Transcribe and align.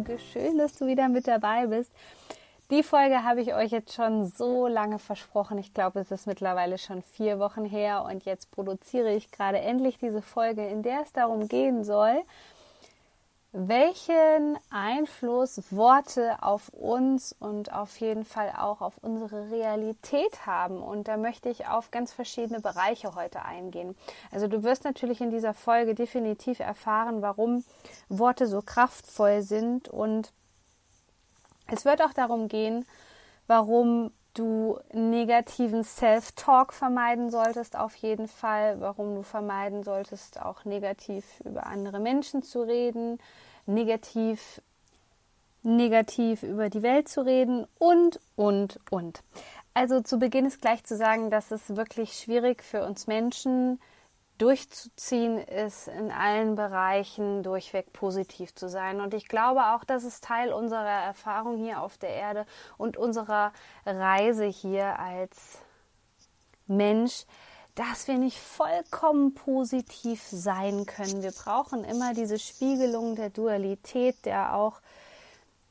Podcast-Folge. 0.00 0.18
Schön, 0.18 0.58
dass 0.58 0.74
du 0.74 0.86
wieder 0.86 1.08
mit 1.08 1.26
dabei 1.26 1.66
bist. 1.66 1.92
Die 2.70 2.82
Folge 2.82 3.24
habe 3.24 3.40
ich 3.40 3.54
euch 3.54 3.70
jetzt 3.72 3.94
schon 3.94 4.26
so 4.26 4.68
lange 4.68 4.98
versprochen. 4.98 5.58
Ich 5.58 5.74
glaube, 5.74 6.00
es 6.00 6.10
ist 6.10 6.26
mittlerweile 6.26 6.78
schon 6.78 7.02
vier 7.02 7.38
Wochen 7.38 7.64
her 7.64 8.04
und 8.04 8.24
jetzt 8.24 8.50
produziere 8.52 9.12
ich 9.12 9.32
gerade 9.32 9.58
endlich 9.58 9.98
diese 9.98 10.22
Folge, 10.22 10.66
in 10.66 10.82
der 10.82 11.02
es 11.02 11.12
darum 11.12 11.48
gehen 11.48 11.82
soll, 11.84 12.22
welchen 13.52 14.56
Einfluss 14.70 15.60
Worte 15.70 16.36
auf 16.40 16.68
uns 16.68 17.34
und 17.38 17.72
auf 17.72 17.96
jeden 17.98 18.24
Fall 18.24 18.52
auch 18.56 18.80
auf 18.80 18.98
unsere 18.98 19.50
Realität 19.50 20.46
haben. 20.46 20.80
Und 20.80 21.08
da 21.08 21.16
möchte 21.16 21.48
ich 21.48 21.66
auf 21.66 21.90
ganz 21.90 22.12
verschiedene 22.12 22.60
Bereiche 22.60 23.14
heute 23.16 23.44
eingehen. 23.44 23.96
Also 24.30 24.46
du 24.46 24.62
wirst 24.62 24.84
natürlich 24.84 25.20
in 25.20 25.30
dieser 25.30 25.54
Folge 25.54 25.96
definitiv 25.96 26.60
erfahren, 26.60 27.22
warum 27.22 27.64
Worte 28.08 28.46
so 28.46 28.62
kraftvoll 28.62 29.42
sind. 29.42 29.88
Und 29.88 30.32
es 31.66 31.84
wird 31.84 32.02
auch 32.02 32.12
darum 32.12 32.46
gehen, 32.46 32.86
warum 33.48 34.12
du 34.34 34.78
negativen 34.92 35.82
Self-Talk 35.82 36.72
vermeiden 36.72 37.30
solltest, 37.30 37.76
auf 37.76 37.94
jeden 37.96 38.28
Fall, 38.28 38.80
warum 38.80 39.14
du 39.14 39.22
vermeiden 39.22 39.82
solltest, 39.82 40.40
auch 40.40 40.64
negativ 40.64 41.24
über 41.44 41.66
andere 41.66 41.98
Menschen 41.98 42.42
zu 42.42 42.62
reden, 42.62 43.18
negativ, 43.74 44.60
negativ 45.62 46.42
über 46.42 46.70
die 46.70 46.82
Welt 46.82 47.08
zu 47.08 47.24
reden 47.24 47.66
und, 47.78 48.20
und, 48.36 48.78
und. 48.90 49.22
Also 49.74 50.00
zu 50.00 50.18
Beginn 50.18 50.46
ist 50.46 50.60
gleich 50.60 50.84
zu 50.84 50.96
sagen, 50.96 51.30
dass 51.30 51.50
es 51.50 51.76
wirklich 51.76 52.14
schwierig 52.14 52.62
für 52.62 52.84
uns 52.84 53.06
Menschen 53.06 53.80
durchzuziehen 54.40 55.36
ist, 55.36 55.88
in 55.88 56.10
allen 56.10 56.54
Bereichen 56.54 57.42
durchweg 57.42 57.92
positiv 57.92 58.54
zu 58.54 58.68
sein. 58.68 59.00
Und 59.00 59.12
ich 59.12 59.28
glaube 59.28 59.60
auch, 59.74 59.84
das 59.84 60.02
ist 60.02 60.24
Teil 60.24 60.52
unserer 60.52 61.04
Erfahrung 61.04 61.58
hier 61.58 61.82
auf 61.82 61.98
der 61.98 62.10
Erde 62.10 62.46
und 62.78 62.96
unserer 62.96 63.52
Reise 63.84 64.46
hier 64.46 64.98
als 64.98 65.58
Mensch, 66.66 67.26
dass 67.80 68.08
wir 68.08 68.18
nicht 68.18 68.38
vollkommen 68.38 69.32
positiv 69.32 70.22
sein 70.22 70.84
können. 70.84 71.22
Wir 71.22 71.32
brauchen 71.32 71.82
immer 71.82 72.12
diese 72.12 72.38
Spiegelung 72.38 73.16
der 73.16 73.30
Dualität, 73.30 74.26
der 74.26 74.54
auch 74.54 74.82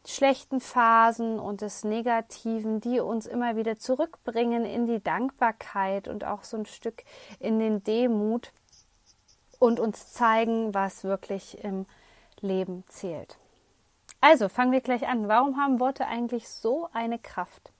schlechten 0.07 0.59
Phasen 0.59 1.37
und 1.37 1.61
des 1.61 1.83
Negativen, 1.83 2.81
die 2.81 2.99
uns 2.99 3.27
immer 3.27 3.55
wieder 3.57 3.77
zurückbringen 3.77 4.65
in 4.65 4.87
die 4.87 5.03
Dankbarkeit 5.03 6.07
und 6.07 6.23
auch 6.23 6.43
so 6.43 6.57
ein 6.57 6.65
Stück 6.65 7.03
in 7.39 7.59
den 7.59 7.83
Demut 7.83 8.53
und 9.59 9.79
uns 9.79 10.11
zeigen, 10.11 10.73
was 10.73 11.03
wirklich 11.03 11.63
im 11.63 11.85
Leben 12.41 12.85
zählt. 12.87 13.37
Also 14.19 14.49
fangen 14.49 14.71
wir 14.71 14.81
gleich 14.81 15.07
an. 15.07 15.27
Warum 15.27 15.57
haben 15.57 15.79
Worte 15.79 16.07
eigentlich 16.07 16.49
so 16.49 16.89
eine 16.91 17.19
Kraft? 17.19 17.71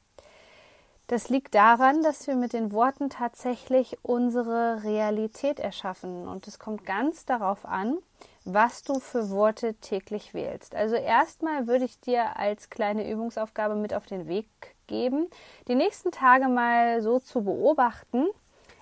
Das 1.09 1.27
liegt 1.27 1.55
daran, 1.55 2.03
dass 2.03 2.27
wir 2.27 2.35
mit 2.35 2.53
den 2.53 2.71
Worten 2.71 3.09
tatsächlich 3.09 3.97
unsere 4.03 4.83
Realität 4.83 5.59
erschaffen. 5.59 6.27
Und 6.27 6.47
es 6.47 6.59
kommt 6.59 6.85
ganz 6.85 7.25
darauf 7.25 7.65
an, 7.65 7.97
was 8.45 8.83
du 8.83 8.99
für 8.99 9.31
Worte 9.31 9.73
täglich 9.73 10.35
wählst. 10.35 10.75
Also 10.75 10.95
erstmal 10.95 11.65
würde 11.65 11.85
ich 11.85 11.99
dir 11.99 12.37
als 12.37 12.69
kleine 12.69 13.09
Übungsaufgabe 13.09 13.73
mit 13.73 13.95
auf 13.95 14.05
den 14.05 14.27
Weg 14.27 14.45
geben, 14.85 15.25
die 15.67 15.73
nächsten 15.73 16.11
Tage 16.11 16.47
mal 16.47 17.01
so 17.01 17.19
zu 17.19 17.43
beobachten. 17.43 18.27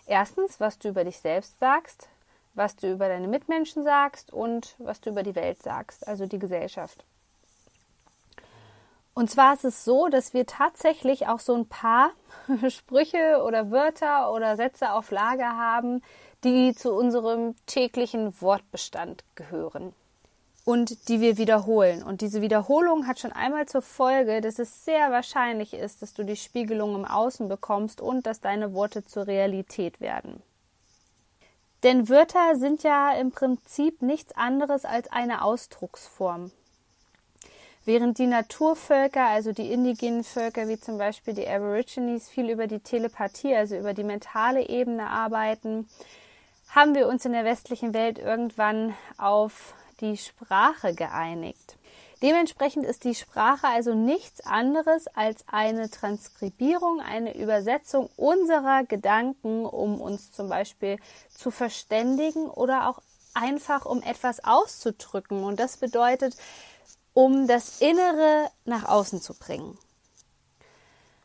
Erstens, 0.05 0.59
was 0.59 0.79
du 0.79 0.89
über 0.89 1.05
dich 1.05 1.19
selbst 1.19 1.57
sagst, 1.59 2.09
was 2.55 2.75
du 2.75 2.91
über 2.91 3.07
deine 3.07 3.29
Mitmenschen 3.29 3.85
sagst 3.85 4.33
und 4.33 4.75
was 4.79 4.99
du 4.99 5.11
über 5.11 5.23
die 5.23 5.35
Welt 5.35 5.63
sagst, 5.63 6.05
also 6.05 6.25
die 6.25 6.39
Gesellschaft. 6.39 7.05
Und 9.17 9.31
zwar 9.31 9.55
ist 9.55 9.65
es 9.65 9.83
so, 9.83 10.09
dass 10.09 10.35
wir 10.35 10.45
tatsächlich 10.45 11.25
auch 11.25 11.39
so 11.39 11.55
ein 11.55 11.65
paar 11.65 12.11
Sprüche 12.69 13.41
oder 13.43 13.71
Wörter 13.71 14.31
oder 14.31 14.55
Sätze 14.55 14.91
auf 14.91 15.09
Lager 15.09 15.57
haben, 15.57 16.03
die 16.43 16.75
zu 16.75 16.93
unserem 16.93 17.55
täglichen 17.65 18.39
Wortbestand 18.39 19.23
gehören 19.33 19.93
und 20.65 21.09
die 21.09 21.19
wir 21.19 21.39
wiederholen. 21.39 22.03
Und 22.03 22.21
diese 22.21 22.43
Wiederholung 22.43 23.07
hat 23.07 23.17
schon 23.17 23.31
einmal 23.31 23.67
zur 23.67 23.81
Folge, 23.81 24.39
dass 24.39 24.59
es 24.59 24.85
sehr 24.85 25.09
wahrscheinlich 25.09 25.73
ist, 25.73 26.03
dass 26.03 26.13
du 26.13 26.23
die 26.23 26.35
Spiegelung 26.35 26.93
im 26.93 27.05
Außen 27.05 27.47
bekommst 27.47 28.01
und 28.01 28.27
dass 28.27 28.39
deine 28.39 28.75
Worte 28.75 29.03
zur 29.03 29.25
Realität 29.25 29.99
werden. 29.99 30.43
Denn 31.81 32.07
Wörter 32.07 32.55
sind 32.55 32.83
ja 32.83 33.13
im 33.13 33.31
Prinzip 33.31 34.03
nichts 34.03 34.37
anderes 34.37 34.85
als 34.85 35.11
eine 35.11 35.41
Ausdrucksform. 35.41 36.51
Während 37.87 38.17
die 38.17 38.27
Naturvölker, 38.27 39.27
also 39.27 39.53
die 39.53 39.71
indigenen 39.71 40.25
Völker 40.25 40.67
wie 40.67 40.77
zum 40.77 40.97
Beispiel 40.97 41.33
die 41.33 41.47
Aborigines, 41.47 42.27
viel 42.27 42.49
über 42.49 42.67
die 42.67 42.81
Telepathie, 42.81 43.55
also 43.55 43.77
über 43.77 43.93
die 43.93 44.03
mentale 44.03 44.67
Ebene 44.67 45.09
arbeiten, 45.09 45.87
haben 46.67 46.95
wir 46.95 47.07
uns 47.07 47.23
in 47.23 47.31
der 47.31 47.45
westlichen 47.45 47.93
Welt 47.93 48.19
irgendwann 48.19 48.93
auf 49.17 49.73
die 50.01 50.17
Sprache 50.17 50.93
geeinigt. 50.95 51.77
Dementsprechend 52.21 52.83
ist 52.83 53.05
die 53.05 53.15
Sprache 53.15 53.67
also 53.67 53.93
nichts 53.93 54.41
anderes 54.41 55.07
als 55.15 55.45
eine 55.47 55.89
Transkribierung, 55.89 56.99
eine 56.99 57.37
Übersetzung 57.37 58.09
unserer 58.17 58.83
Gedanken, 58.83 59.65
um 59.65 60.01
uns 60.01 60.33
zum 60.33 60.49
Beispiel 60.49 60.97
zu 61.29 61.51
verständigen 61.51 62.49
oder 62.49 62.89
auch 62.89 63.01
einfach 63.33 63.85
um 63.85 64.01
etwas 64.01 64.43
auszudrücken. 64.43 65.45
Und 65.45 65.61
das 65.61 65.77
bedeutet, 65.77 66.35
um 67.17 67.47
das 67.47 67.81
Innere 67.81 68.51
nach 68.65 68.87
außen 68.87 69.23
zu 69.23 69.33
bringen. 69.33 69.75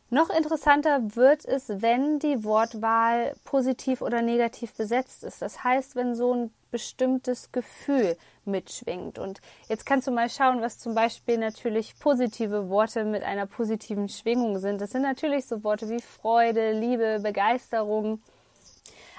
Noch 0.09 0.31
interessanter 0.31 1.15
wird 1.15 1.45
es, 1.45 1.69
wenn 1.69 2.17
die 2.17 2.43
Wortwahl 2.43 3.35
positiv 3.45 4.01
oder 4.01 4.23
negativ 4.23 4.73
besetzt 4.73 5.23
ist. 5.23 5.43
Das 5.43 5.63
heißt, 5.63 5.95
wenn 5.95 6.15
so 6.15 6.33
ein 6.33 6.53
bestimmtes 6.71 7.51
Gefühl 7.51 8.17
mitschwingt. 8.43 9.19
Und 9.19 9.39
jetzt 9.69 9.85
kannst 9.85 10.07
du 10.07 10.11
mal 10.11 10.31
schauen, 10.31 10.63
was 10.63 10.79
zum 10.79 10.95
Beispiel 10.95 11.37
natürlich 11.37 11.99
positive 11.99 12.69
Worte 12.69 13.03
mit 13.05 13.21
einer 13.21 13.45
positiven 13.45 14.09
Schwingung 14.09 14.57
sind. 14.57 14.81
Das 14.81 14.89
sind 14.89 15.03
natürlich 15.03 15.45
so 15.45 15.63
Worte 15.63 15.87
wie 15.89 16.01
Freude, 16.01 16.71
Liebe, 16.71 17.19
Begeisterung. 17.21 18.19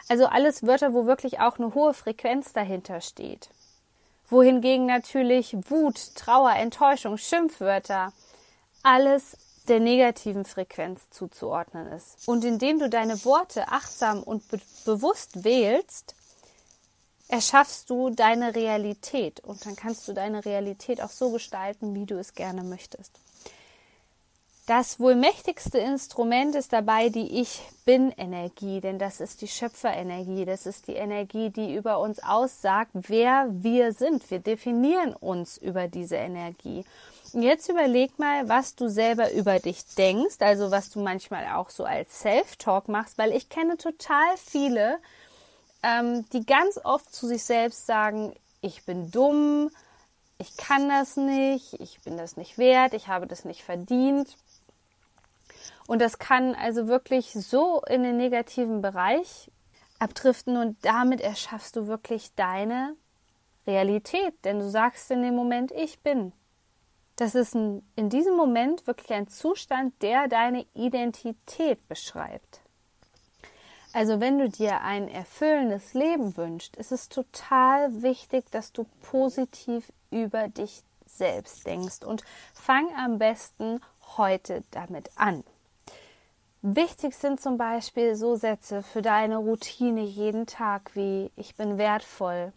Also 0.08 0.26
alles 0.26 0.66
Wörter, 0.66 0.92
wo 0.92 1.06
wirklich 1.06 1.38
auch 1.38 1.56
eine 1.56 1.72
hohe 1.72 1.94
Frequenz 1.94 2.52
dahinter 2.52 3.00
steht. 3.00 3.48
Wohingegen 4.34 4.86
natürlich 4.86 5.56
Wut, 5.70 6.16
Trauer, 6.16 6.56
Enttäuschung, 6.56 7.18
Schimpfwörter, 7.18 8.12
alles 8.82 9.36
der 9.68 9.78
negativen 9.78 10.44
Frequenz 10.44 11.08
zuzuordnen 11.10 11.86
ist. 11.92 12.26
Und 12.26 12.44
indem 12.44 12.80
du 12.80 12.90
deine 12.90 13.24
Worte 13.24 13.68
achtsam 13.68 14.24
und 14.24 14.48
be 14.48 14.58
bewusst 14.84 15.44
wählst, 15.44 16.16
erschaffst 17.28 17.88
du 17.88 18.10
deine 18.10 18.56
Realität 18.56 19.38
und 19.38 19.64
dann 19.66 19.76
kannst 19.76 20.08
du 20.08 20.12
deine 20.12 20.44
Realität 20.44 21.00
auch 21.00 21.10
so 21.10 21.30
gestalten, 21.30 21.94
wie 21.94 22.04
du 22.04 22.18
es 22.18 22.34
gerne 22.34 22.64
möchtest. 22.64 23.12
Das 24.66 24.98
wohl 24.98 25.14
mächtigste 25.14 25.76
Instrument 25.76 26.54
ist 26.54 26.72
dabei 26.72 27.10
die 27.10 27.42
Ich 27.42 27.60
Bin-Energie, 27.84 28.80
denn 28.80 28.98
das 28.98 29.20
ist 29.20 29.42
die 29.42 29.48
Schöpferenergie, 29.48 30.46
das 30.46 30.64
ist 30.64 30.88
die 30.88 30.94
Energie, 30.94 31.50
die 31.50 31.74
über 31.74 31.98
uns 31.98 32.18
aussagt, 32.22 32.92
wer 32.94 33.46
wir 33.50 33.92
sind. 33.92 34.30
Wir 34.30 34.38
definieren 34.38 35.12
uns 35.12 35.58
über 35.58 35.86
diese 35.86 36.16
Energie. 36.16 36.82
Jetzt 37.34 37.68
überleg 37.68 38.18
mal, 38.18 38.48
was 38.48 38.74
du 38.74 38.88
selber 38.88 39.32
über 39.32 39.58
dich 39.58 39.84
denkst, 39.98 40.36
also 40.38 40.70
was 40.70 40.88
du 40.88 41.02
manchmal 41.02 41.46
auch 41.56 41.68
so 41.68 41.84
als 41.84 42.20
Self-Talk 42.20 42.88
machst, 42.88 43.18
weil 43.18 43.32
ich 43.32 43.50
kenne 43.50 43.76
total 43.76 44.34
viele, 44.38 44.98
ähm, 45.82 46.24
die 46.32 46.46
ganz 46.46 46.80
oft 46.82 47.14
zu 47.14 47.26
sich 47.26 47.44
selbst 47.44 47.84
sagen, 47.84 48.34
ich 48.62 48.86
bin 48.86 49.10
dumm, 49.10 49.70
ich 50.38 50.56
kann 50.56 50.88
das 50.88 51.16
nicht, 51.16 51.74
ich 51.80 52.00
bin 52.00 52.16
das 52.16 52.38
nicht 52.38 52.56
wert, 52.56 52.94
ich 52.94 53.08
habe 53.08 53.26
das 53.26 53.44
nicht 53.44 53.62
verdient. 53.62 54.36
Und 55.86 56.00
das 56.00 56.18
kann 56.18 56.54
also 56.54 56.88
wirklich 56.88 57.32
so 57.32 57.82
in 57.88 58.02
den 58.02 58.16
negativen 58.16 58.82
Bereich 58.82 59.50
abdriften 59.98 60.56
und 60.56 60.76
damit 60.84 61.20
erschaffst 61.20 61.76
du 61.76 61.86
wirklich 61.86 62.34
deine 62.34 62.96
Realität, 63.66 64.34
denn 64.44 64.58
du 64.58 64.68
sagst 64.68 65.10
in 65.10 65.22
dem 65.22 65.34
Moment, 65.34 65.72
ich 65.72 66.00
bin. 66.00 66.32
Das 67.16 67.34
ist 67.34 67.54
ein, 67.54 67.82
in 67.96 68.10
diesem 68.10 68.36
Moment 68.36 68.86
wirklich 68.86 69.12
ein 69.12 69.28
Zustand, 69.28 69.94
der 70.02 70.28
deine 70.28 70.66
Identität 70.74 71.86
beschreibt. 71.88 72.60
Also 73.92 74.18
wenn 74.18 74.40
du 74.40 74.48
dir 74.48 74.80
ein 74.80 75.06
erfüllendes 75.06 75.94
Leben 75.94 76.36
wünschst, 76.36 76.76
ist 76.76 76.90
es 76.90 77.08
total 77.08 78.02
wichtig, 78.02 78.50
dass 78.50 78.72
du 78.72 78.84
positiv 79.02 79.92
über 80.10 80.48
dich 80.48 80.82
selbst 81.06 81.64
denkst 81.64 82.02
und 82.04 82.24
fang 82.52 82.88
am 82.96 83.18
besten 83.18 83.80
heute 84.16 84.64
damit 84.72 85.10
an. 85.14 85.44
Wichtig 86.66 87.14
sind 87.14 87.42
zum 87.42 87.58
Beispiel 87.58 88.14
so 88.14 88.36
Sätze 88.36 88.82
für 88.82 89.02
deine 89.02 89.36
Routine 89.36 90.00
jeden 90.00 90.46
Tag 90.46 90.92
wie 90.94 91.30
ich 91.36 91.56
bin 91.56 91.76
wertvoll, 91.76 92.54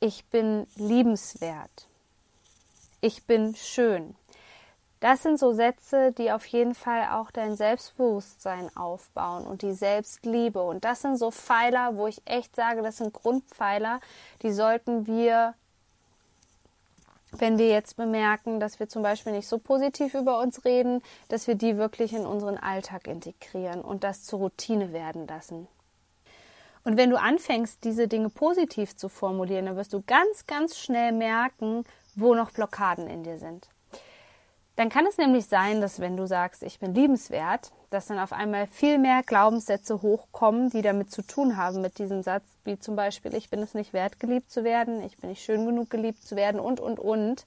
ich 0.00 0.24
bin 0.24 0.66
liebenswert, 0.74 1.86
ich 3.00 3.28
bin 3.28 3.54
schön. 3.54 4.16
Das 4.98 5.22
sind 5.22 5.38
so 5.38 5.52
Sätze, 5.52 6.10
die 6.10 6.32
auf 6.32 6.44
jeden 6.46 6.74
Fall 6.74 7.10
auch 7.12 7.30
dein 7.30 7.54
Selbstbewusstsein 7.54 8.76
aufbauen 8.76 9.46
und 9.46 9.62
die 9.62 9.74
Selbstliebe. 9.74 10.60
Und 10.60 10.84
das 10.84 11.02
sind 11.02 11.18
so 11.18 11.30
Pfeiler, 11.30 11.94
wo 11.94 12.08
ich 12.08 12.22
echt 12.24 12.56
sage, 12.56 12.82
das 12.82 12.96
sind 12.96 13.12
Grundpfeiler, 13.12 14.00
die 14.42 14.52
sollten 14.52 15.06
wir, 15.06 15.54
wenn 17.38 17.58
wir 17.58 17.68
jetzt 17.68 17.96
bemerken, 17.96 18.60
dass 18.60 18.78
wir 18.78 18.88
zum 18.88 19.02
Beispiel 19.02 19.32
nicht 19.32 19.48
so 19.48 19.58
positiv 19.58 20.14
über 20.14 20.38
uns 20.38 20.64
reden, 20.64 21.02
dass 21.28 21.46
wir 21.46 21.54
die 21.54 21.76
wirklich 21.76 22.12
in 22.12 22.26
unseren 22.26 22.58
Alltag 22.58 23.06
integrieren 23.06 23.80
und 23.80 24.04
das 24.04 24.22
zur 24.24 24.38
Routine 24.40 24.92
werden 24.92 25.26
lassen. 25.26 25.66
Und 26.84 26.96
wenn 26.96 27.10
du 27.10 27.18
anfängst, 27.18 27.84
diese 27.84 28.08
Dinge 28.08 28.28
positiv 28.28 28.96
zu 28.96 29.08
formulieren, 29.08 29.66
dann 29.66 29.76
wirst 29.76 29.92
du 29.92 30.02
ganz, 30.02 30.46
ganz 30.46 30.78
schnell 30.78 31.12
merken, 31.12 31.84
wo 32.14 32.34
noch 32.34 32.50
Blockaden 32.50 33.08
in 33.08 33.22
dir 33.22 33.38
sind. 33.38 33.68
Dann 34.76 34.88
kann 34.88 35.06
es 35.06 35.18
nämlich 35.18 35.46
sein, 35.46 35.82
dass 35.82 36.00
wenn 36.00 36.16
du 36.16 36.26
sagst, 36.26 36.62
ich 36.62 36.78
bin 36.78 36.94
liebenswert, 36.94 37.72
dass 37.90 38.06
dann 38.06 38.18
auf 38.18 38.32
einmal 38.32 38.66
viel 38.66 38.98
mehr 38.98 39.22
Glaubenssätze 39.22 40.00
hochkommen, 40.00 40.70
die 40.70 40.80
damit 40.80 41.10
zu 41.10 41.20
tun 41.20 41.58
haben 41.58 41.82
mit 41.82 41.98
diesem 41.98 42.22
Satz, 42.22 42.44
wie 42.64 42.78
zum 42.78 42.96
Beispiel, 42.96 43.34
ich 43.34 43.50
bin 43.50 43.60
es 43.60 43.74
nicht 43.74 43.92
wert, 43.92 44.18
geliebt 44.18 44.50
zu 44.50 44.64
werden, 44.64 45.02
ich 45.02 45.18
bin 45.18 45.28
nicht 45.28 45.44
schön 45.44 45.66
genug, 45.66 45.90
geliebt 45.90 46.22
zu 46.22 46.36
werden 46.36 46.58
und, 46.58 46.80
und, 46.80 46.98
und, 46.98 47.46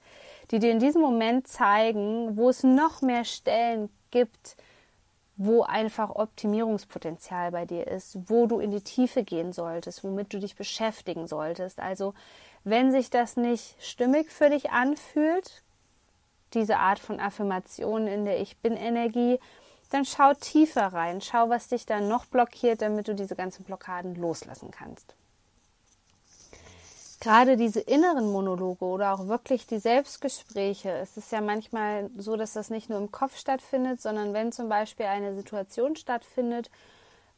die 0.51 0.59
dir 0.59 0.71
in 0.71 0.79
diesem 0.79 1.01
Moment 1.01 1.47
zeigen, 1.47 2.37
wo 2.37 2.49
es 2.49 2.61
noch 2.61 3.01
mehr 3.01 3.25
Stellen 3.25 3.89
gibt, 4.11 4.55
wo 5.35 5.63
einfach 5.63 6.11
Optimierungspotenzial 6.11 7.51
bei 7.51 7.65
dir 7.65 7.87
ist, 7.87 8.17
wo 8.29 8.45
du 8.45 8.59
in 8.59 8.69
die 8.69 8.81
Tiefe 8.81 9.23
gehen 9.23 9.51
solltest, 9.51 10.03
womit 10.03 10.31
du 10.31 10.39
dich 10.39 10.55
beschäftigen 10.55 11.27
solltest. 11.27 11.79
Also 11.79 12.13
wenn 12.63 12.91
sich 12.91 13.09
das 13.09 13.35
nicht 13.35 13.75
stimmig 13.79 14.31
für 14.31 14.49
dich 14.49 14.69
anfühlt, 14.69 15.64
diese 16.53 16.77
Art 16.77 16.99
von 16.99 17.19
Affirmation 17.19 18.07
in 18.07 18.25
der 18.25 18.39
Ich 18.39 18.57
Bin-Energie, 18.57 19.39
dann 19.89 20.05
schau 20.05 20.33
tiefer 20.33 20.87
rein, 20.87 21.21
schau, 21.21 21.49
was 21.49 21.67
dich 21.67 21.85
da 21.85 21.99
noch 21.99 22.25
blockiert, 22.25 22.81
damit 22.81 23.07
du 23.07 23.15
diese 23.15 23.35
ganzen 23.35 23.63
Blockaden 23.63 24.15
loslassen 24.15 24.71
kannst. 24.71 25.15
Gerade 27.19 27.57
diese 27.57 27.79
inneren 27.79 28.31
Monologe 28.31 28.85
oder 28.85 29.13
auch 29.13 29.27
wirklich 29.27 29.65
die 29.65 29.79
Selbstgespräche, 29.79 30.91
es 30.91 31.17
ist 31.17 31.31
ja 31.31 31.41
manchmal 31.41 32.09
so, 32.17 32.35
dass 32.35 32.53
das 32.53 32.69
nicht 32.69 32.89
nur 32.89 32.99
im 32.99 33.11
Kopf 33.11 33.37
stattfindet, 33.37 34.01
sondern 34.01 34.33
wenn 34.33 34.51
zum 34.51 34.69
Beispiel 34.69 35.05
eine 35.05 35.33
Situation 35.35 35.95
stattfindet, 35.95 36.69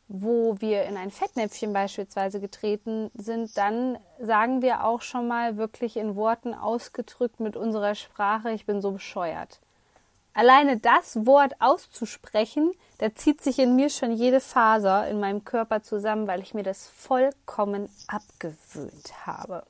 wo 0.07 0.56
wir 0.59 0.83
in 0.83 0.95
ein 0.95 1.12
Fettnäpfchen 1.12 1.74
beispielsweise 1.74 2.39
getreten 2.39 3.12
sind, 3.15 3.57
dann 3.57 3.98
sagen 4.19 4.62
wir 4.62 4.86
auch 4.86 5.01
schon 5.01 5.27
mal 5.27 5.57
wirklich 5.57 5.98
in 5.98 6.15
Worten 6.15 6.54
ausgedrückt 6.54 7.39
mit 7.39 7.57
unserer 7.57 7.95
Sprache, 7.95 8.51
ich 8.51 8.65
bin 8.65 8.81
so 8.81 8.92
bescheuert. 8.92 9.59
Alleine 10.33 10.77
das 10.77 11.25
Wort 11.25 11.56
auszusprechen, 11.59 12.71
da 13.00 13.13
zieht 13.15 13.42
sich 13.42 13.59
in 13.59 13.75
mir 13.75 13.89
schon 13.89 14.12
jede 14.12 14.39
Faser 14.39 15.07
in 15.09 15.19
meinem 15.19 15.44
Körper 15.44 15.81
zusammen, 15.81 16.27
weil 16.27 16.42
ich 16.42 16.54
mir 16.54 16.63
das 16.63 16.88
vollkommen 16.88 17.89
abgewöhnt 18.07 19.25
habe. 19.25 19.63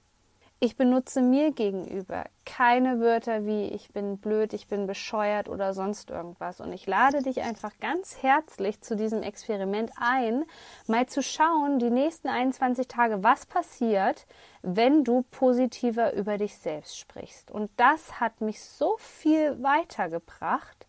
Ich 0.60 0.76
benutze 0.76 1.22
mir 1.22 1.52
gegenüber 1.52 2.26
keine 2.44 3.00
Wörter 3.00 3.46
wie 3.46 3.66
ich 3.66 3.94
bin 3.94 4.18
blöd, 4.18 4.54
ich 4.54 4.68
bin 4.68 4.88
bescheuert 4.88 5.50
oder 5.50 5.76
sonst 5.76 6.10
irgendwas. 6.10 6.60
Und 6.60 6.74
ich 6.74 6.88
lade 6.88 7.22
dich 7.22 7.42
einfach 7.42 7.74
ganz 7.80 8.24
herzlich 8.24 8.82
zu 8.82 8.96
diesem 8.96 9.22
Experiment 9.22 9.92
ein, 9.98 10.46
mal 10.88 11.06
zu 11.06 11.22
schauen, 11.22 11.78
die 11.78 11.92
nächsten 11.92 12.28
21 12.28 12.88
Tage, 12.88 13.22
was 13.22 13.46
passiert, 13.46 14.26
wenn 14.64 15.04
du 15.04 15.22
positiver 15.30 16.14
über 16.14 16.40
dich 16.40 16.58
selbst 16.58 16.98
sprichst. 16.98 17.52
Und 17.52 17.70
das 17.78 18.20
hat 18.20 18.42
mich 18.42 18.60
so 18.60 18.96
viel 18.98 19.62
weitergebracht, 19.62 20.88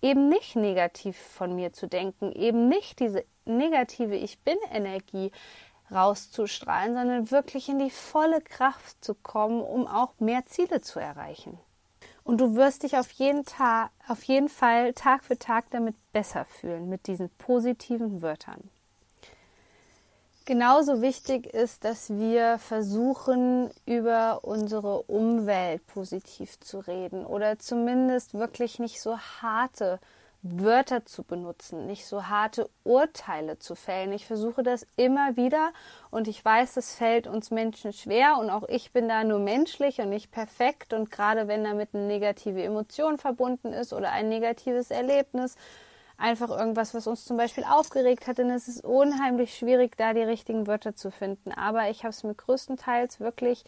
eben 0.00 0.30
nicht 0.30 0.56
negativ 0.56 1.18
von 1.18 1.54
mir 1.54 1.74
zu 1.74 1.88
denken, 1.88 2.32
eben 2.32 2.68
nicht 2.68 3.00
diese 3.00 3.26
negative 3.44 4.16
Ich 4.16 4.38
bin 4.40 4.56
Energie 4.72 5.30
rauszustrahlen, 5.92 6.94
sondern 6.94 7.30
wirklich 7.30 7.68
in 7.68 7.78
die 7.78 7.90
volle 7.90 8.40
Kraft 8.40 9.02
zu 9.04 9.14
kommen, 9.14 9.60
um 9.60 9.86
auch 9.86 10.12
mehr 10.18 10.46
Ziele 10.46 10.80
zu 10.80 11.00
erreichen. 11.00 11.58
Und 12.24 12.40
du 12.40 12.54
wirst 12.54 12.82
dich 12.82 12.96
auf 12.96 13.10
jeden, 13.12 13.44
Tag, 13.44 13.90
auf 14.06 14.22
jeden 14.24 14.48
Fall 14.48 14.92
Tag 14.92 15.24
für 15.24 15.38
Tag 15.38 15.66
damit 15.70 15.96
besser 16.12 16.44
fühlen, 16.44 16.88
mit 16.88 17.06
diesen 17.06 17.28
positiven 17.30 18.22
Wörtern. 18.22 18.70
Genauso 20.44 21.00
wichtig 21.00 21.46
ist, 21.46 21.84
dass 21.84 22.10
wir 22.10 22.58
versuchen, 22.58 23.70
über 23.86 24.40
unsere 24.42 25.02
Umwelt 25.02 25.86
positiv 25.86 26.58
zu 26.60 26.80
reden 26.80 27.24
oder 27.24 27.58
zumindest 27.58 28.34
wirklich 28.34 28.78
nicht 28.78 29.00
so 29.00 29.18
harte 29.18 30.00
Wörter 30.42 31.04
zu 31.04 31.22
benutzen, 31.22 31.86
nicht 31.86 32.06
so 32.06 32.28
harte 32.28 32.70
Urteile 32.82 33.58
zu 33.58 33.74
fällen. 33.74 34.12
Ich 34.12 34.26
versuche 34.26 34.62
das 34.62 34.86
immer 34.96 35.36
wieder 35.36 35.72
und 36.10 36.28
ich 36.28 36.42
weiß, 36.42 36.78
es 36.78 36.94
fällt 36.94 37.26
uns 37.26 37.50
Menschen 37.50 37.92
schwer 37.92 38.38
und 38.38 38.48
auch 38.48 38.66
ich 38.68 38.92
bin 38.92 39.08
da 39.08 39.22
nur 39.22 39.38
menschlich 39.38 40.00
und 40.00 40.08
nicht 40.08 40.30
perfekt 40.30 40.94
und 40.94 41.10
gerade 41.10 41.46
wenn 41.46 41.64
damit 41.64 41.90
eine 41.92 42.06
negative 42.06 42.62
Emotion 42.62 43.18
verbunden 43.18 43.74
ist 43.74 43.92
oder 43.92 44.12
ein 44.12 44.30
negatives 44.30 44.90
Erlebnis, 44.90 45.56
einfach 46.16 46.50
irgendwas, 46.50 46.94
was 46.94 47.06
uns 47.06 47.24
zum 47.24 47.36
Beispiel 47.36 47.64
aufgeregt 47.64 48.26
hat, 48.26 48.38
dann 48.38 48.50
ist 48.50 48.68
es 48.68 48.80
unheimlich 48.80 49.54
schwierig, 49.54 49.96
da 49.96 50.14
die 50.14 50.22
richtigen 50.22 50.66
Wörter 50.66 50.94
zu 50.94 51.10
finden. 51.10 51.52
Aber 51.52 51.90
ich 51.90 52.04
habe 52.04 52.10
es 52.10 52.22
mir 52.22 52.34
größtenteils 52.34 53.20
wirklich 53.20 53.64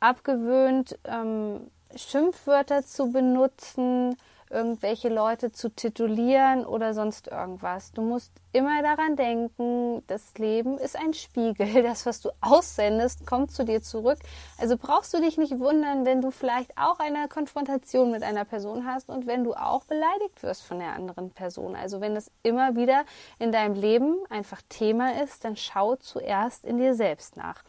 abgewöhnt, 0.00 0.98
ähm, 1.04 1.70
Schimpfwörter 1.96 2.84
zu 2.84 3.10
benutzen, 3.12 4.16
irgendwelche 4.50 5.08
Leute 5.08 5.52
zu 5.52 5.68
titulieren 5.68 6.64
oder 6.64 6.94
sonst 6.94 7.28
irgendwas. 7.28 7.92
Du 7.92 8.02
musst 8.02 8.32
immer 8.52 8.82
daran 8.82 9.16
denken, 9.16 10.02
das 10.06 10.34
Leben 10.38 10.78
ist 10.78 10.96
ein 10.96 11.14
Spiegel. 11.14 11.82
Das, 11.84 12.06
was 12.06 12.20
du 12.20 12.30
aussendest, 12.40 13.26
kommt 13.26 13.52
zu 13.52 13.64
dir 13.64 13.82
zurück. 13.82 14.18
Also 14.58 14.76
brauchst 14.76 15.12
du 15.12 15.20
dich 15.20 15.36
nicht 15.36 15.58
wundern, 15.58 16.06
wenn 16.06 16.22
du 16.22 16.30
vielleicht 16.30 16.76
auch 16.78 16.98
eine 16.98 17.28
Konfrontation 17.28 18.10
mit 18.10 18.22
einer 18.22 18.44
Person 18.44 18.86
hast 18.86 19.10
und 19.10 19.26
wenn 19.26 19.44
du 19.44 19.54
auch 19.54 19.84
beleidigt 19.84 20.42
wirst 20.42 20.62
von 20.62 20.78
der 20.78 20.94
anderen 20.94 21.30
Person. 21.30 21.76
Also 21.76 22.00
wenn 22.00 22.14
das 22.14 22.30
immer 22.42 22.74
wieder 22.74 23.04
in 23.38 23.52
deinem 23.52 23.74
Leben 23.74 24.16
einfach 24.30 24.62
Thema 24.68 25.22
ist, 25.22 25.44
dann 25.44 25.56
schau 25.56 25.96
zuerst 25.96 26.64
in 26.64 26.78
dir 26.78 26.94
selbst 26.94 27.36
nach. 27.36 27.62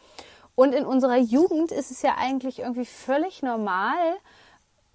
Und 0.56 0.74
in 0.74 0.86
unserer 0.86 1.18
Jugend 1.18 1.70
ist 1.70 1.90
es 1.90 2.00
ja 2.02 2.16
eigentlich 2.18 2.60
irgendwie 2.60 2.86
völlig 2.86 3.42
normal, 3.42 4.16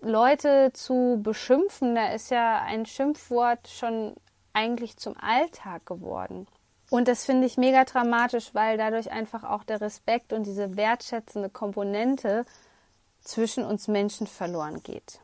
Leute 0.02 0.72
zu 0.74 1.20
beschimpfen, 1.22 1.96
da 1.96 2.14
ist 2.14 2.32
ja 2.32 2.62
ein 2.62 2.86
Schimpfwort 2.86 3.68
schon 3.68 4.16
eigentlich 4.54 4.98
zum 4.98 5.16
Alltag 5.18 5.86
geworden. 5.86 6.48
Und 6.90 7.08
das 7.08 7.24
finde 7.24 7.48
ich 7.48 7.58
mega 7.58 7.86
dramatisch, 7.86 8.54
weil 8.54 8.78
dadurch 8.78 9.12
einfach 9.12 9.44
auch 9.44 9.64
der 9.64 9.80
Respekt 9.80 10.34
und 10.34 10.46
diese 10.46 10.76
wertschätzende 10.76 11.50
Komponente 11.50 12.46
zwischen 13.22 13.64
uns 13.64 13.88
Menschen 13.88 14.28
verloren 14.28 14.84
geht. 14.84 15.20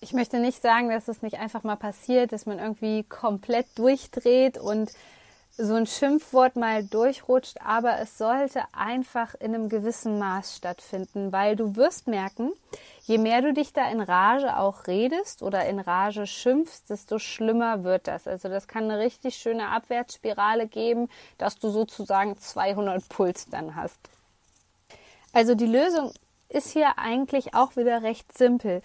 Ich 0.00 0.12
möchte 0.12 0.40
nicht 0.40 0.60
sagen, 0.60 0.88
dass 0.88 1.06
es 1.06 1.22
nicht 1.22 1.38
einfach 1.38 1.62
mal 1.62 1.76
passiert, 1.76 2.32
dass 2.32 2.44
man 2.44 2.58
irgendwie 2.58 3.04
komplett 3.04 3.66
durchdreht 3.78 4.58
und 4.58 4.90
so 5.58 5.74
ein 5.74 5.86
Schimpfwort 5.86 6.56
mal 6.56 6.82
durchrutscht, 6.82 7.58
aber 7.62 7.98
es 7.98 8.16
sollte 8.16 8.62
einfach 8.72 9.34
in 9.34 9.54
einem 9.54 9.68
gewissen 9.68 10.18
Maß 10.18 10.56
stattfinden, 10.56 11.30
weil 11.30 11.56
du 11.56 11.76
wirst 11.76 12.06
merken, 12.06 12.52
je 13.02 13.18
mehr 13.18 13.42
du 13.42 13.52
dich 13.52 13.74
da 13.74 13.90
in 13.90 14.00
Rage 14.00 14.56
auch 14.56 14.86
redest 14.86 15.42
oder 15.42 15.66
in 15.66 15.78
Rage 15.78 16.26
schimpfst, 16.26 16.88
desto 16.88 17.18
schlimmer 17.18 17.84
wird 17.84 18.08
das. 18.08 18.26
Also 18.26 18.48
das 18.48 18.66
kann 18.66 18.84
eine 18.84 18.98
richtig 18.98 19.36
schöne 19.36 19.68
Abwärtsspirale 19.68 20.68
geben, 20.68 21.10
dass 21.36 21.58
du 21.58 21.68
sozusagen 21.68 22.38
200 22.38 23.06
Puls 23.10 23.46
dann 23.50 23.76
hast. 23.76 23.98
Also 25.34 25.54
die 25.54 25.66
Lösung 25.66 26.12
ist 26.48 26.70
hier 26.70 26.98
eigentlich 26.98 27.54
auch 27.54 27.76
wieder 27.76 28.02
recht 28.02 28.36
simpel. 28.36 28.80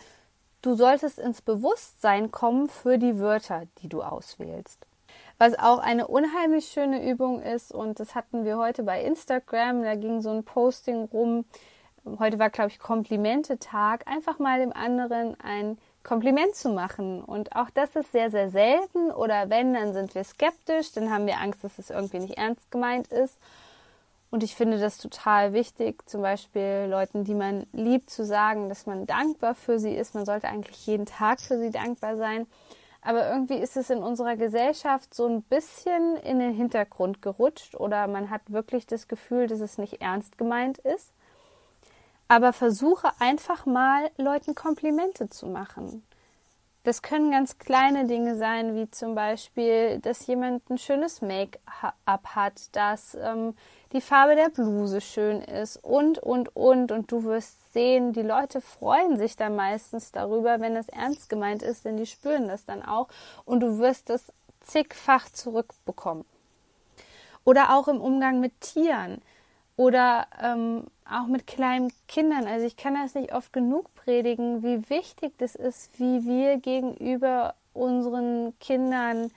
Du 0.61 0.75
solltest 0.75 1.17
ins 1.17 1.41
Bewusstsein 1.41 2.29
kommen 2.31 2.67
für 2.67 2.97
die 2.97 3.19
Wörter, 3.19 3.63
die 3.81 3.87
du 3.87 4.03
auswählst. 4.03 4.85
Was 5.37 5.57
auch 5.57 5.79
eine 5.79 6.07
unheimlich 6.07 6.67
schöne 6.67 7.07
Übung 7.07 7.41
ist, 7.41 7.71
und 7.71 7.99
das 7.99 8.15
hatten 8.15 8.43
wir 8.43 8.57
heute 8.57 8.83
bei 8.83 9.03
Instagram, 9.03 9.83
da 9.83 9.95
ging 9.95 10.21
so 10.21 10.31
ein 10.31 10.43
Posting 10.43 11.05
rum, 11.05 11.45
heute 12.19 12.39
war, 12.39 12.49
glaube 12.49 12.71
ich, 12.71 12.79
Komplimente-Tag, 12.79 14.07
einfach 14.07 14.39
mal 14.39 14.59
dem 14.59 14.73
anderen 14.73 15.39
ein 15.41 15.77
Kompliment 16.03 16.55
zu 16.55 16.69
machen. 16.69 17.21
Und 17.21 17.55
auch 17.55 17.69
das 17.69 17.95
ist 17.95 18.11
sehr, 18.11 18.31
sehr 18.31 18.49
selten. 18.49 19.11
Oder 19.11 19.49
wenn, 19.49 19.73
dann 19.73 19.93
sind 19.93 20.15
wir 20.15 20.23
skeptisch, 20.23 20.93
dann 20.93 21.11
haben 21.11 21.27
wir 21.27 21.39
Angst, 21.39 21.63
dass 21.63 21.77
es 21.77 21.89
irgendwie 21.89 22.19
nicht 22.19 22.37
ernst 22.37 22.71
gemeint 22.71 23.07
ist. 23.07 23.37
Und 24.31 24.43
ich 24.43 24.55
finde 24.55 24.79
das 24.79 24.97
total 24.97 25.53
wichtig, 25.53 26.07
zum 26.07 26.21
Beispiel 26.21 26.87
Leuten, 26.89 27.23
die 27.23 27.33
man 27.33 27.65
liebt, 27.71 28.09
zu 28.09 28.25
sagen, 28.25 28.69
dass 28.69 28.85
man 28.85 29.05
dankbar 29.05 29.55
für 29.55 29.79
sie 29.79 29.93
ist. 29.93 30.15
Man 30.15 30.25
sollte 30.25 30.47
eigentlich 30.47 30.85
jeden 30.87 31.05
Tag 31.05 31.39
für 31.39 31.57
sie 31.57 31.71
dankbar 31.71 32.17
sein. 32.17 32.47
Aber 33.01 33.29
irgendwie 33.29 33.57
ist 33.57 33.77
es 33.77 33.89
in 33.89 33.99
unserer 33.99 34.35
Gesellschaft 34.35 35.13
so 35.13 35.27
ein 35.27 35.43
bisschen 35.43 36.17
in 36.17 36.39
den 36.39 36.53
Hintergrund 36.53 37.21
gerutscht 37.21 37.75
oder 37.75 38.07
man 38.07 38.29
hat 38.29 38.41
wirklich 38.51 38.87
das 38.87 39.07
Gefühl, 39.07 39.47
dass 39.47 39.59
es 39.59 39.77
nicht 39.77 40.01
ernst 40.01 40.37
gemeint 40.37 40.77
ist. 40.79 41.13
Aber 42.27 42.51
versuche 42.51 43.09
einfach 43.19 43.65
mal 43.65 44.09
Leuten 44.17 44.55
Komplimente 44.55 45.29
zu 45.29 45.47
machen. 45.47 46.03
Das 46.87 47.01
können 47.01 47.31
ganz 47.31 47.57
kleine 47.57 48.07
Dinge 48.07 48.37
sein, 48.37 48.73
wie 48.73 48.89
zum 48.89 49.13
Beispiel, 49.13 49.99
dass 49.99 50.25
jemand 50.25 50.69
ein 50.69 50.77
schönes 50.77 51.21
Make-up 51.21 52.27
hat, 52.27 52.73
dass 52.77 53.13
ähm, 53.15 53.57
die 53.91 53.99
Farbe 53.99 54.37
der 54.37 54.47
Bluse 54.47 55.01
schön 55.01 55.41
ist 55.41 55.83
und, 55.83 56.17
und, 56.17 56.55
und. 56.55 56.93
Und 56.93 57.11
du 57.11 57.25
wirst 57.25 57.73
sehen, 57.73 58.13
die 58.13 58.21
Leute 58.21 58.61
freuen 58.61 59.17
sich 59.17 59.35
da 59.35 59.49
meistens 59.49 60.13
darüber, 60.13 60.61
wenn 60.61 60.77
es 60.77 60.87
ernst 60.87 61.27
gemeint 61.27 61.61
ist, 61.61 61.83
denn 61.83 61.97
die 61.97 62.05
spüren 62.05 62.47
das 62.47 62.63
dann 62.63 62.81
auch. 62.85 63.09
Und 63.43 63.59
du 63.59 63.79
wirst 63.79 64.09
das 64.09 64.31
zigfach 64.61 65.29
zurückbekommen. 65.29 66.23
Oder 67.43 67.75
auch 67.75 67.89
im 67.89 67.99
Umgang 67.99 68.39
mit 68.39 68.61
Tieren 68.61 69.21
oder 69.77 70.27
ähm, 70.41 70.85
auch 71.09 71.27
mit 71.27 71.47
kleinen 71.47 71.93
Kindern. 72.07 72.45
Also 72.45 72.65
ich 72.65 72.75
kann 72.75 72.95
das 72.95 73.15
nicht 73.15 73.33
oft 73.33 73.53
genug 73.53 73.93
predigen, 73.95 74.63
wie 74.63 74.89
wichtig 74.89 75.33
das 75.37 75.55
ist, 75.55 75.97
wie 75.99 76.25
wir 76.25 76.57
gegenüber 76.57 77.53
unseren 77.73 78.57
Kindern 78.59 79.31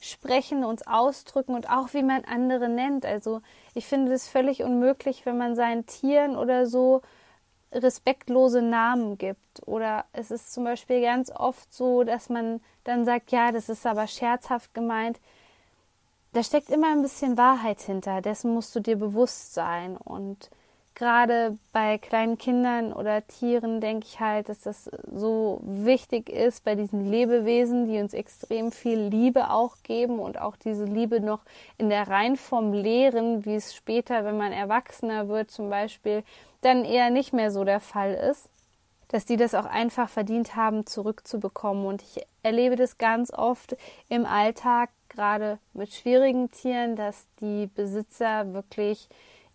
sprechen, 0.00 0.64
uns 0.64 0.86
ausdrücken 0.86 1.54
und 1.54 1.70
auch 1.70 1.94
wie 1.94 2.02
man 2.02 2.24
andere 2.26 2.68
nennt. 2.68 3.06
Also 3.06 3.40
ich 3.74 3.86
finde 3.86 4.12
es 4.12 4.28
völlig 4.28 4.62
unmöglich, 4.62 5.24
wenn 5.24 5.38
man 5.38 5.56
seinen 5.56 5.86
Tieren 5.86 6.36
oder 6.36 6.66
so 6.66 7.00
respektlose 7.72 8.60
Namen 8.60 9.16
gibt. 9.16 9.66
Oder 9.66 10.04
es 10.12 10.30
ist 10.30 10.52
zum 10.52 10.64
Beispiel 10.64 11.00
ganz 11.00 11.30
oft 11.30 11.72
so, 11.72 12.04
dass 12.04 12.28
man 12.28 12.60
dann 12.84 13.06
sagt, 13.06 13.32
ja, 13.32 13.50
das 13.50 13.70
ist 13.70 13.86
aber 13.86 14.06
scherzhaft 14.06 14.74
gemeint 14.74 15.18
da 16.36 16.42
steckt 16.42 16.68
immer 16.68 16.92
ein 16.92 17.00
bisschen 17.00 17.38
Wahrheit 17.38 17.80
hinter, 17.80 18.20
dessen 18.20 18.52
musst 18.52 18.76
du 18.76 18.80
dir 18.80 18.96
bewusst 18.96 19.54
sein. 19.54 19.96
Und 19.96 20.50
gerade 20.94 21.56
bei 21.72 21.96
kleinen 21.96 22.36
Kindern 22.36 22.92
oder 22.92 23.26
Tieren 23.26 23.80
denke 23.80 24.06
ich 24.06 24.20
halt, 24.20 24.50
dass 24.50 24.60
das 24.60 24.90
so 25.10 25.62
wichtig 25.62 26.28
ist 26.28 26.62
bei 26.62 26.74
diesen 26.74 27.10
Lebewesen, 27.10 27.86
die 27.86 28.00
uns 28.00 28.12
extrem 28.12 28.70
viel 28.70 28.98
Liebe 28.98 29.48
auch 29.48 29.76
geben 29.82 30.18
und 30.18 30.38
auch 30.38 30.56
diese 30.56 30.84
Liebe 30.84 31.20
noch 31.20 31.42
in 31.78 31.88
der 31.88 32.06
Reinform 32.06 32.74
lehren, 32.74 33.46
wie 33.46 33.54
es 33.54 33.74
später, 33.74 34.26
wenn 34.26 34.36
man 34.36 34.52
erwachsener 34.52 35.28
wird, 35.28 35.50
zum 35.50 35.70
Beispiel, 35.70 36.22
dann 36.60 36.84
eher 36.84 37.08
nicht 37.08 37.32
mehr 37.32 37.50
so 37.50 37.64
der 37.64 37.80
Fall 37.80 38.12
ist 38.12 38.50
dass 39.08 39.24
die 39.24 39.36
das 39.36 39.54
auch 39.54 39.66
einfach 39.66 40.08
verdient 40.08 40.56
haben, 40.56 40.86
zurückzubekommen. 40.86 41.86
Und 41.86 42.02
ich 42.02 42.26
erlebe 42.42 42.76
das 42.76 42.98
ganz 42.98 43.32
oft 43.32 43.76
im 44.08 44.26
Alltag, 44.26 44.90
gerade 45.08 45.58
mit 45.72 45.92
schwierigen 45.92 46.50
Tieren, 46.50 46.96
dass 46.96 47.26
die 47.40 47.66
Besitzer 47.66 48.52
wirklich 48.52 49.08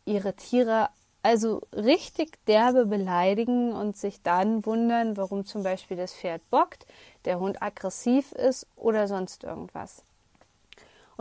ihre 0.06 0.34
Tiere 0.34 0.90
also 1.24 1.62
richtig 1.74 2.44
derbe 2.46 2.86
beleidigen 2.86 3.74
und 3.74 3.96
sich 3.96 4.22
dann 4.24 4.66
wundern, 4.66 5.18
warum 5.18 5.46
zum 5.46 5.64
Beispiel 5.64 5.98
das 5.98 6.14
Pferd 6.14 6.42
bockt, 6.50 6.86
der 7.26 7.40
Hund 7.40 7.62
aggressiv 7.62 8.32
ist 8.32 8.66
oder 8.76 9.08
sonst 9.08 9.44
irgendwas. 9.44 10.04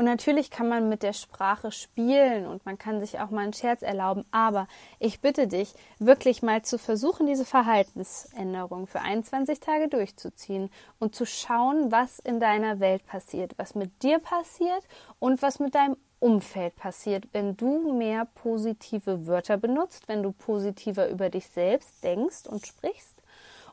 Und 0.01 0.07
natürlich 0.07 0.51
kann 0.51 0.67
man 0.67 0.89
mit 0.89 1.03
der 1.03 1.13
Sprache 1.13 1.71
spielen 1.71 2.47
und 2.47 2.65
man 2.65 2.79
kann 2.79 3.01
sich 3.01 3.21
auch 3.21 3.29
mal 3.29 3.43
einen 3.43 3.53
Scherz 3.53 3.83
erlauben. 3.83 4.25
Aber 4.31 4.67
ich 4.99 5.21
bitte 5.21 5.47
dich, 5.47 5.75
wirklich 5.99 6.41
mal 6.41 6.63
zu 6.63 6.79
versuchen, 6.79 7.27
diese 7.27 7.45
Verhaltensänderung 7.45 8.87
für 8.87 9.03
21 9.03 9.61
Tage 9.61 9.89
durchzuziehen 9.89 10.71
und 11.01 11.15
zu 11.15 11.27
schauen, 11.27 11.93
was 11.93 12.19
in 12.19 12.41
deiner 12.41 12.81
Welt 12.81 13.07
passiert, 13.07 13.53
was 13.59 13.75
mit 13.75 14.03
dir 14.03 14.21
passiert 14.21 14.83
und 15.19 15.43
was 15.43 15.61
mit 15.61 15.75
deinem 15.75 15.99
Umfeld 16.19 16.77
passiert, 16.77 17.29
wenn 17.33 17.59
du 17.59 17.93
mehr 17.93 18.25
positive 18.25 19.27
Wörter 19.27 19.59
benutzt, 19.59 20.09
wenn 20.09 20.23
du 20.23 20.33
positiver 20.33 21.11
über 21.11 21.29
dich 21.29 21.47
selbst 21.49 22.03
denkst 22.03 22.47
und 22.47 22.67
sprichst 22.67 23.23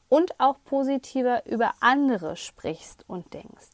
und 0.09 0.37
auch 0.41 0.57
positiver 0.65 1.45
über 1.45 1.75
andere 1.79 2.35
sprichst 2.35 3.05
und 3.07 3.33
denkst. 3.33 3.69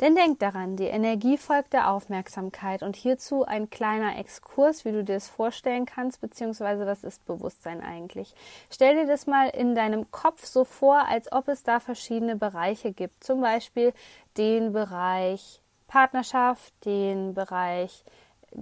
Denn 0.00 0.14
denk 0.14 0.38
daran, 0.38 0.76
die 0.76 0.84
Energie 0.84 1.36
folgt 1.36 1.72
der 1.72 1.90
Aufmerksamkeit 1.90 2.84
und 2.84 2.94
hierzu 2.94 3.44
ein 3.44 3.68
kleiner 3.68 4.16
Exkurs, 4.16 4.84
wie 4.84 4.92
du 4.92 5.02
dir 5.02 5.14
das 5.14 5.28
vorstellen 5.28 5.86
kannst, 5.86 6.20
beziehungsweise 6.20 6.86
was 6.86 7.02
ist 7.02 7.26
Bewusstsein 7.26 7.82
eigentlich? 7.82 8.32
Stell 8.70 8.94
dir 8.94 9.06
das 9.06 9.26
mal 9.26 9.48
in 9.48 9.74
deinem 9.74 10.08
Kopf 10.12 10.46
so 10.46 10.64
vor, 10.64 11.08
als 11.08 11.32
ob 11.32 11.48
es 11.48 11.64
da 11.64 11.80
verschiedene 11.80 12.36
Bereiche 12.36 12.92
gibt, 12.92 13.24
zum 13.24 13.40
Beispiel 13.40 13.92
den 14.36 14.72
Bereich 14.72 15.60
Partnerschaft, 15.88 16.72
den 16.84 17.34
Bereich 17.34 18.04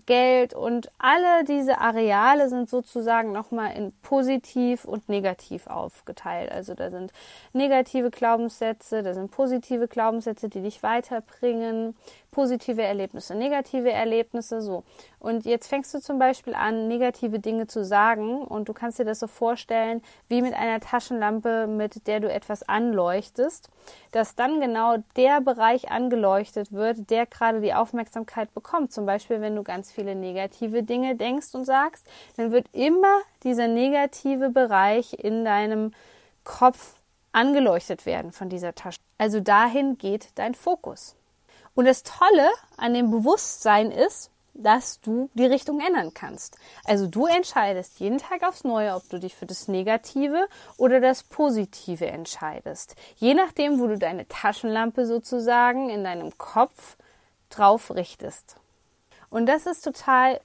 Geld 0.05 0.53
und 0.53 0.91
alle 0.99 1.45
diese 1.45 1.79
Areale 1.79 2.49
sind 2.49 2.69
sozusagen 2.69 3.33
nochmal 3.33 3.77
in 3.77 3.93
positiv 4.03 4.85
und 4.85 5.09
negativ 5.09 5.67
aufgeteilt. 5.67 6.53
Also 6.53 6.75
da 6.75 6.91
sind 6.91 7.13
negative 7.53 8.11
Glaubenssätze, 8.11 9.03
da 9.03 9.15
sind 9.15 9.31
positive 9.31 9.89
Glaubenssätze, 9.89 10.49
die 10.49 10.61
dich 10.61 10.83
weiterbringen, 10.83 11.97
positive 12.37 12.83
Erlebnisse, 12.83 13.35
negative 13.35 13.91
Erlebnisse, 13.91 14.61
so. 14.61 14.85
Und 15.19 15.47
jetzt 15.47 15.69
fängst 15.69 15.95
du 15.95 16.01
zum 16.01 16.19
Beispiel 16.19 16.55
an, 16.55 16.87
negative 16.87 17.41
Dinge 17.41 17.67
zu 17.67 17.83
sagen 17.83 18.43
und 18.43 18.69
du 18.69 18.75
kannst 18.75 18.99
dir 18.99 19.07
das 19.07 19.21
so 19.21 19.27
vorstellen, 19.27 20.03
wie 20.29 20.43
mit 20.43 20.53
einer 20.53 20.79
Taschenlampe, 20.81 21.67
mit 21.67 22.07
der 22.07 22.21
du 22.21 22.31
etwas 22.31 22.63
anleuchtest, 22.63 23.71
dass 24.13 24.35
dann 24.35 24.61
genau 24.61 24.97
der 25.17 25.41
Bereich 25.41 25.91
angeleuchtet 25.91 26.73
wird, 26.73 27.09
der 27.09 27.25
gerade 27.25 27.63
die 27.63 27.73
Aufmerksamkeit 27.73 28.53
bekommt. 28.53 28.93
Zum 28.93 29.07
Beispiel, 29.07 29.41
wenn 29.41 29.57
du 29.57 29.63
ganz 29.63 29.91
viele 29.91 30.15
negative 30.15 30.83
Dinge 30.83 31.17
denkst 31.17 31.55
und 31.55 31.65
sagst, 31.65 32.07
dann 32.37 32.53
wird 32.53 32.67
immer 32.73 33.23
dieser 33.45 33.67
negative 33.67 34.51
Bereich 34.51 35.15
in 35.15 35.47
deinem 35.47 35.93
Kopf 36.45 36.97
angeleuchtet 37.33 38.05
werden 38.05 38.31
von 38.31 38.51
dieser 38.51 38.75
Tasche. 38.75 38.99
Also 39.17 39.41
dahin 39.41 39.97
geht 39.97 40.29
dein 40.35 40.55
Fokus. 40.55 41.17
Und 41.77 41.85
das 41.85 42.03
Tolle 42.03 42.51
an 42.79 42.95
dem 42.95 43.11
Bewusstsein 43.11 43.93
ist, 43.93 44.31
dass 44.55 44.99
du 45.03 45.29
die 45.35 45.45
Richtung 45.45 45.79
ändern 45.81 46.15
kannst. 46.15 46.57
Also 46.85 47.07
du 47.07 47.27
entscheidest 47.27 48.01
jeden 48.01 48.17
Tag 48.17 48.43
aufs 48.43 48.65
Neue, 48.65 48.95
ob 48.95 49.07
du 49.11 49.21
dich 49.21 49.35
für 49.35 49.45
das 49.45 49.69
Negative 49.69 50.49
oder 50.79 51.01
das 51.01 51.23
Positive 51.23 52.07
entscheidest. 52.07 52.97
Je 53.17 53.35
nachdem, 53.35 53.79
wo 53.79 53.87
du 53.87 53.99
deine 53.99 54.27
Taschenlampe 54.27 55.05
sozusagen 55.05 55.91
in 55.91 56.03
deinem 56.03 56.37
Kopf 56.39 56.97
drauf 57.51 57.95
richtest. 57.95 58.57
Und 59.29 59.45
das 59.45 59.67
ist 59.67 59.83
total 59.83 60.41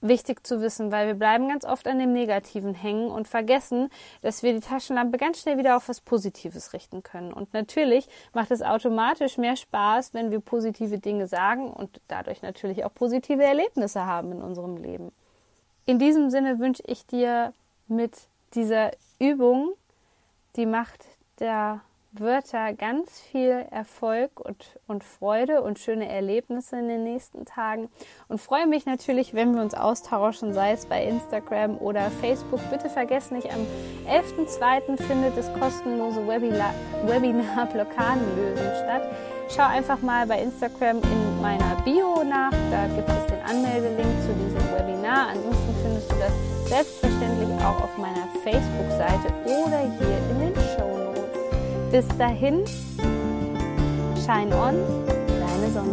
wichtig 0.00 0.46
zu 0.46 0.60
wissen, 0.60 0.92
weil 0.92 1.06
wir 1.06 1.14
bleiben 1.14 1.48
ganz 1.48 1.64
oft 1.64 1.86
an 1.86 1.98
dem 1.98 2.12
Negativen 2.12 2.74
hängen 2.74 3.10
und 3.10 3.28
vergessen, 3.28 3.88
dass 4.22 4.42
wir 4.42 4.52
die 4.52 4.60
Taschenlampe 4.60 5.18
ganz 5.18 5.40
schnell 5.40 5.58
wieder 5.58 5.76
auf 5.76 5.88
was 5.88 6.00
Positives 6.00 6.72
richten 6.72 7.02
können. 7.02 7.32
Und 7.32 7.52
natürlich 7.54 8.08
macht 8.32 8.50
es 8.50 8.62
automatisch 8.62 9.38
mehr 9.38 9.56
Spaß, 9.56 10.14
wenn 10.14 10.30
wir 10.30 10.40
positive 10.40 10.98
Dinge 10.98 11.26
sagen 11.26 11.70
und 11.70 12.00
dadurch 12.08 12.42
natürlich 12.42 12.84
auch 12.84 12.94
positive 12.94 13.42
Erlebnisse 13.42 14.06
haben 14.06 14.32
in 14.32 14.42
unserem 14.42 14.76
Leben. 14.76 15.12
In 15.86 15.98
diesem 15.98 16.30
Sinne 16.30 16.58
wünsche 16.58 16.82
ich 16.86 17.06
dir 17.06 17.52
mit 17.88 18.12
dieser 18.54 18.90
Übung 19.18 19.72
die 20.56 20.66
Macht 20.66 21.04
der 21.38 21.80
Wörter 22.20 22.72
ganz 22.74 23.20
viel 23.20 23.66
Erfolg 23.70 24.40
und, 24.40 24.78
und 24.86 25.04
Freude 25.04 25.62
und 25.62 25.78
schöne 25.78 26.08
Erlebnisse 26.08 26.78
in 26.78 26.88
den 26.88 27.04
nächsten 27.04 27.44
Tagen 27.44 27.88
und 28.28 28.40
freue 28.40 28.66
mich 28.66 28.86
natürlich, 28.86 29.34
wenn 29.34 29.54
wir 29.54 29.62
uns 29.62 29.74
austauschen, 29.74 30.52
sei 30.52 30.72
es 30.72 30.86
bei 30.86 31.04
Instagram 31.04 31.78
oder 31.78 32.10
Facebook. 32.10 32.60
Bitte 32.70 32.88
vergesst 32.88 33.32
nicht, 33.32 33.52
am 33.52 33.60
11.02. 34.08 35.02
findet 35.02 35.36
das 35.36 35.52
kostenlose 35.54 36.26
Webinar, 36.26 36.74
Webinar 37.04 37.66
Blockadenlösen 37.66 38.66
statt. 38.82 39.02
Schau 39.48 39.62
einfach 39.62 40.00
mal 40.02 40.26
bei 40.26 40.42
Instagram 40.42 41.02
in 41.02 41.40
meiner 41.40 41.76
Bio 41.84 42.24
nach, 42.24 42.50
da 42.70 42.86
gibt 42.94 43.08
es 43.08 43.26
den 43.26 43.40
Anmeldelink 43.42 44.22
zu 44.22 44.32
diesem 44.34 44.72
Webinar. 44.72 45.28
Ansonsten 45.28 45.74
findest 45.82 46.10
du 46.10 46.16
das 46.16 46.32
selbstverständlich 46.68 47.48
auch 47.64 47.80
auf 47.82 47.96
meiner 47.96 48.26
Facebook-Seite 48.42 49.32
oder 49.44 49.78
hier 49.98 50.18
in 50.30 50.52
den 50.52 50.54
Show 50.76 50.95
bis 51.90 52.06
dahin, 52.18 52.64
shine 54.24 54.52
on, 54.54 54.74
deine 55.40 55.70
Sonne. 55.72 55.84